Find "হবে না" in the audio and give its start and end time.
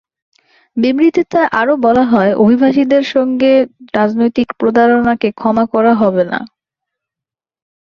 5.93-6.39